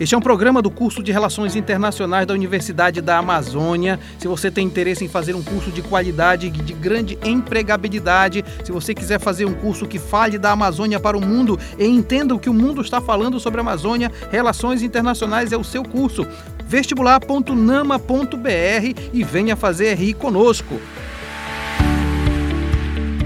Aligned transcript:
Este 0.00 0.14
é 0.14 0.18
um 0.18 0.20
programa 0.20 0.62
do 0.62 0.70
curso 0.70 1.02
de 1.02 1.10
Relações 1.10 1.56
Internacionais 1.56 2.24
da 2.24 2.32
Universidade 2.32 3.00
da 3.00 3.18
Amazônia. 3.18 3.98
Se 4.16 4.28
você 4.28 4.48
tem 4.48 4.64
interesse 4.64 5.04
em 5.04 5.08
fazer 5.08 5.34
um 5.34 5.42
curso 5.42 5.72
de 5.72 5.82
qualidade, 5.82 6.50
de 6.50 6.72
grande 6.72 7.18
empregabilidade, 7.24 8.44
se 8.62 8.70
você 8.70 8.94
quiser 8.94 9.18
fazer 9.18 9.44
um 9.44 9.54
curso 9.54 9.88
que 9.88 9.98
fale 9.98 10.38
da 10.38 10.52
Amazônia 10.52 11.00
para 11.00 11.18
o 11.18 11.20
mundo 11.20 11.58
e 11.76 11.84
entenda 11.84 12.32
o 12.32 12.38
que 12.38 12.48
o 12.48 12.54
mundo 12.54 12.80
está 12.80 13.00
falando 13.00 13.40
sobre 13.40 13.58
a 13.58 13.62
Amazônia, 13.62 14.12
Relações 14.30 14.82
Internacionais 14.82 15.52
é 15.52 15.56
o 15.56 15.64
seu 15.64 15.82
curso. 15.82 16.24
vestibular.nama.br 16.64 19.00
e 19.12 19.24
venha 19.24 19.56
fazer 19.56 19.94
RI 19.94 20.14
conosco. 20.14 20.80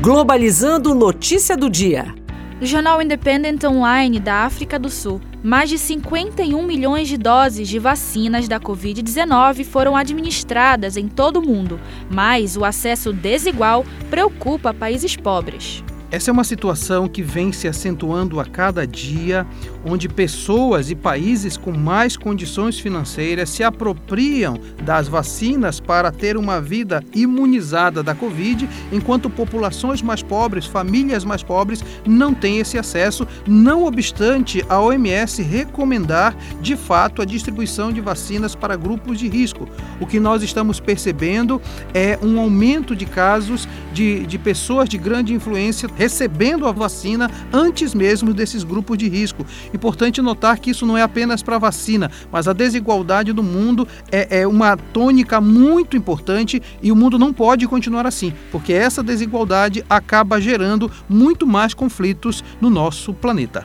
Globalizando 0.00 0.94
notícia 0.94 1.54
do 1.54 1.68
dia. 1.68 2.21
No 2.62 2.68
jornal 2.68 3.02
Independent 3.02 3.64
Online 3.64 4.20
da 4.20 4.44
África 4.44 4.78
do 4.78 4.88
Sul, 4.88 5.20
mais 5.42 5.68
de 5.68 5.76
51 5.76 6.62
milhões 6.62 7.08
de 7.08 7.18
doses 7.18 7.66
de 7.66 7.76
vacinas 7.80 8.46
da 8.46 8.60
Covid-19 8.60 9.64
foram 9.64 9.96
administradas 9.96 10.96
em 10.96 11.08
todo 11.08 11.40
o 11.40 11.42
mundo, 11.44 11.80
mas 12.08 12.56
o 12.56 12.64
acesso 12.64 13.12
desigual 13.12 13.84
preocupa 14.08 14.72
países 14.72 15.16
pobres. 15.16 15.82
Essa 16.12 16.30
é 16.30 16.32
uma 16.32 16.44
situação 16.44 17.08
que 17.08 17.22
vem 17.22 17.52
se 17.52 17.66
acentuando 17.66 18.38
a 18.38 18.44
cada 18.44 18.86
dia, 18.86 19.46
onde 19.82 20.10
pessoas 20.10 20.90
e 20.90 20.94
países 20.94 21.56
com 21.56 21.72
mais 21.72 22.18
condições 22.18 22.78
financeiras 22.78 23.48
se 23.48 23.64
apropriam 23.64 24.58
das 24.84 25.08
vacinas 25.08 25.80
para 25.80 26.12
ter 26.12 26.36
uma 26.36 26.60
vida 26.60 27.02
imunizada 27.14 28.02
da 28.02 28.14
Covid, 28.14 28.68
enquanto 28.92 29.30
populações 29.30 30.02
mais 30.02 30.22
pobres, 30.22 30.66
famílias 30.66 31.24
mais 31.24 31.42
pobres, 31.42 31.82
não 32.06 32.34
têm 32.34 32.58
esse 32.58 32.76
acesso, 32.76 33.26
não 33.46 33.86
obstante 33.86 34.62
a 34.68 34.78
OMS 34.78 35.42
recomendar 35.42 36.36
de 36.60 36.76
fato 36.76 37.22
a 37.22 37.24
distribuição 37.24 37.90
de 37.90 38.02
vacinas 38.02 38.54
para 38.54 38.76
grupos 38.76 39.18
de 39.18 39.28
risco. 39.28 39.66
O 39.98 40.06
que 40.06 40.20
nós 40.20 40.42
estamos 40.42 40.78
percebendo 40.78 41.58
é 41.94 42.18
um 42.22 42.38
aumento 42.38 42.94
de 42.94 43.06
casos 43.06 43.66
de, 43.94 44.26
de 44.26 44.38
pessoas 44.38 44.90
de 44.90 44.98
grande 44.98 45.32
influência 45.32 45.88
recebendo 46.02 46.66
a 46.66 46.72
vacina 46.72 47.30
antes 47.52 47.94
mesmo 47.94 48.34
desses 48.34 48.64
grupos 48.64 48.98
de 48.98 49.08
risco. 49.08 49.46
Importante 49.72 50.20
notar 50.20 50.58
que 50.58 50.70
isso 50.70 50.84
não 50.84 50.98
é 50.98 51.02
apenas 51.02 51.44
para 51.44 51.58
vacina, 51.58 52.10
mas 52.32 52.48
a 52.48 52.52
desigualdade 52.52 53.32
do 53.32 53.42
mundo 53.42 53.86
é, 54.10 54.40
é 54.40 54.46
uma 54.46 54.76
tônica 54.76 55.40
muito 55.40 55.96
importante 55.96 56.60
e 56.82 56.90
o 56.90 56.96
mundo 56.96 57.20
não 57.20 57.32
pode 57.32 57.68
continuar 57.68 58.04
assim, 58.04 58.32
porque 58.50 58.72
essa 58.72 59.00
desigualdade 59.00 59.84
acaba 59.88 60.40
gerando 60.40 60.90
muito 61.08 61.46
mais 61.46 61.72
conflitos 61.72 62.42
no 62.60 62.68
nosso 62.68 63.14
planeta. 63.14 63.64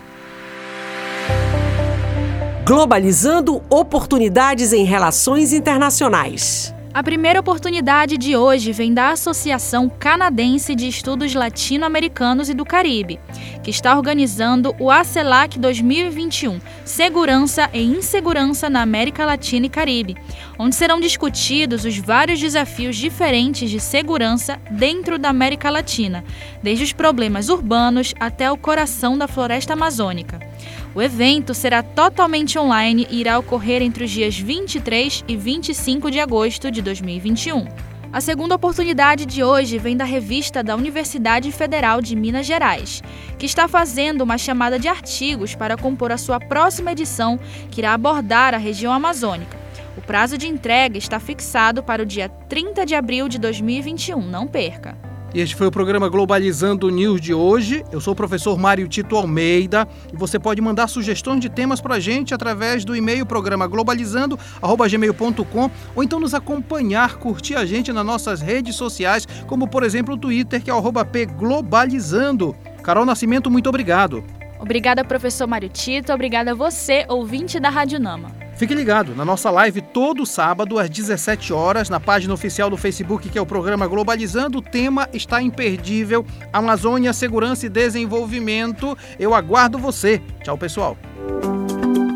Globalizando 2.67 3.63
oportunidades 3.67 4.73
em 4.73 4.83
relações 4.83 5.53
internacionais. 5.53 6.76
A 6.97 7.03
primeira 7.03 7.39
oportunidade 7.39 8.17
de 8.17 8.35
hoje 8.35 8.71
vem 8.71 8.91
da 8.91 9.11
Associação 9.11 9.87
Canadense 9.87 10.73
de 10.73 10.87
Estudos 10.87 11.35
Latino-Americanos 11.35 12.49
e 12.49 12.55
do 12.55 12.65
Caribe, 12.65 13.19
que 13.63 13.69
está 13.69 13.95
organizando 13.95 14.75
o 14.79 14.89
ACELAC 14.89 15.59
2021 15.59 16.59
Segurança 16.83 17.69
e 17.71 17.83
Insegurança 17.83 18.67
na 18.67 18.81
América 18.81 19.27
Latina 19.27 19.67
e 19.67 19.69
Caribe, 19.69 20.17
onde 20.57 20.73
serão 20.73 20.99
discutidos 20.99 21.85
os 21.85 21.99
vários 21.99 22.39
desafios 22.39 22.95
diferentes 22.95 23.69
de 23.69 23.79
segurança 23.79 24.59
dentro 24.71 25.19
da 25.19 25.29
América 25.29 25.69
Latina, 25.69 26.23
desde 26.63 26.83
os 26.83 26.93
problemas 26.93 27.47
urbanos 27.47 28.15
até 28.19 28.51
o 28.51 28.57
coração 28.57 29.15
da 29.15 29.27
floresta 29.27 29.73
amazônica. 29.73 30.46
O 30.95 31.01
evento 31.01 31.53
será 31.53 31.83
totalmente 31.83 32.57
online 32.57 33.07
e 33.09 33.19
irá 33.19 33.37
ocorrer 33.37 33.81
entre 33.81 34.05
os 34.05 34.11
dias 34.11 34.37
23 34.37 35.23
e 35.27 35.37
25 35.37 36.09
de 36.09 36.19
agosto 36.19 36.71
de 36.71 36.81
2021. 36.81 37.67
A 38.11 38.21
segunda 38.21 38.55
oportunidade 38.55 39.25
de 39.25 39.43
hoje 39.43 39.77
vem 39.77 39.97
da 39.97 40.05
revista 40.05 40.63
da 40.63 40.75
Universidade 40.75 41.51
Federal 41.51 42.01
de 42.01 42.15
Minas 42.15 42.45
Gerais, 42.45 43.03
que 43.37 43.45
está 43.45 43.67
fazendo 43.67 44.21
uma 44.21 44.37
chamada 44.37 44.79
de 44.79 44.87
artigos 44.87 45.53
para 45.53 45.77
compor 45.77 46.11
a 46.11 46.17
sua 46.17 46.39
próxima 46.39 46.93
edição, 46.93 47.37
que 47.69 47.81
irá 47.81 47.93
abordar 47.93 48.53
a 48.53 48.57
região 48.57 48.93
amazônica. 48.93 49.57
O 49.97 50.01
prazo 50.01 50.37
de 50.37 50.47
entrega 50.47 50.97
está 50.97 51.19
fixado 51.19 51.83
para 51.83 52.03
o 52.03 52.05
dia 52.05 52.29
30 52.29 52.85
de 52.85 52.95
abril 52.95 53.27
de 53.27 53.37
2021, 53.37 54.21
não 54.21 54.47
perca! 54.47 55.06
Este 55.39 55.55
foi 55.55 55.67
o 55.67 55.71
programa 55.71 56.09
Globalizando 56.09 56.89
News 56.89 57.21
de 57.21 57.31
hoje. 57.31 57.85
Eu 57.91 58.01
sou 58.01 58.13
o 58.13 58.15
professor 58.15 58.57
Mário 58.57 58.87
Tito 58.87 59.15
Almeida 59.15 59.87
e 60.11 60.17
você 60.17 60.39
pode 60.39 60.59
mandar 60.59 60.87
sugestões 60.87 61.39
de 61.39 61.47
temas 61.47 61.79
para 61.79 61.93
a 61.93 61.99
gente 61.99 62.33
através 62.33 62.83
do 62.83 62.95
e-mail 62.95 63.23
programa 63.23 63.67
globalizando@gmail.com 63.67 65.71
ou 65.95 66.03
então 66.03 66.19
nos 66.19 66.33
acompanhar, 66.33 67.17
curtir 67.17 67.53
a 67.53 67.67
gente 67.67 67.93
nas 67.93 68.03
nossas 68.03 68.41
redes 68.41 68.75
sociais, 68.75 69.27
como 69.45 69.67
por 69.67 69.83
exemplo 69.83 70.15
o 70.15 70.17
Twitter 70.17 70.59
que 70.59 70.71
é 70.71 70.73
o 70.73 70.81
@pglobalizando. 70.81 72.55
Carol 72.81 73.05
Nascimento, 73.05 73.51
muito 73.51 73.69
obrigado. 73.69 74.23
Obrigada, 74.59 75.05
professor 75.05 75.45
Mário 75.45 75.69
Tito. 75.69 76.11
Obrigada 76.11 76.53
a 76.53 76.55
você, 76.55 77.05
ouvinte 77.07 77.59
da 77.59 77.69
Rádio 77.69 77.99
Nama. 77.99 78.46
Fique 78.57 78.73
ligado 78.73 79.13
na 79.13 79.23
nossa 79.23 79.51
live 79.51 79.81
todo 79.81 80.25
sábado 80.25 80.79
às 80.79 80.89
17 80.89 81.53
horas 81.53 81.89
na 81.89 81.99
página 81.99 82.33
oficial 82.33 82.71
do 82.71 82.75
Facebook 82.75 83.29
que 83.29 83.37
é 83.37 83.41
o 83.41 83.45
programa 83.45 83.85
Globalizando. 83.85 84.57
O 84.57 84.61
tema 84.63 85.07
está 85.13 85.39
imperdível: 85.39 86.25
Amazônia, 86.51 87.13
segurança 87.13 87.67
e 87.67 87.69
desenvolvimento. 87.69 88.97
Eu 89.19 89.35
aguardo 89.35 89.77
você. 89.77 90.19
Tchau, 90.43 90.57
pessoal. 90.57 90.97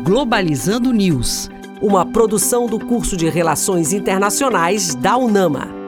Globalizando 0.02 0.92
News, 0.92 1.48
uma 1.80 2.04
produção 2.04 2.66
do 2.66 2.80
curso 2.80 3.16
de 3.16 3.28
Relações 3.28 3.92
Internacionais 3.92 4.96
da 4.96 5.16
UNAMA. 5.16 5.81